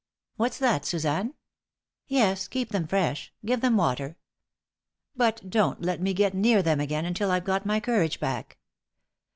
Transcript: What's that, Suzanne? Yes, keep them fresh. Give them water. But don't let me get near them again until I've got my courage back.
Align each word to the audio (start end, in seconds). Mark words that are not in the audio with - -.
What's 0.35 0.57
that, 0.57 0.83
Suzanne? 0.83 1.35
Yes, 2.07 2.47
keep 2.47 2.69
them 2.69 2.87
fresh. 2.87 3.31
Give 3.45 3.61
them 3.61 3.77
water. 3.77 4.17
But 5.15 5.47
don't 5.47 5.83
let 5.83 6.01
me 6.01 6.15
get 6.15 6.33
near 6.33 6.63
them 6.63 6.79
again 6.79 7.05
until 7.05 7.29
I've 7.29 7.45
got 7.45 7.67
my 7.67 7.79
courage 7.79 8.19
back. 8.19 8.57